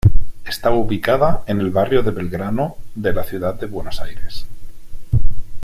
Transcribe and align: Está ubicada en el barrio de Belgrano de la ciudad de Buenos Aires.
Está 0.45 0.71
ubicada 0.71 1.43
en 1.45 1.61
el 1.61 1.69
barrio 1.69 2.01
de 2.01 2.09
Belgrano 2.09 2.75
de 2.95 3.13
la 3.13 3.23
ciudad 3.23 3.53
de 3.53 3.67
Buenos 3.67 4.01
Aires. 4.01 4.47